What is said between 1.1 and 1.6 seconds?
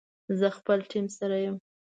سره یم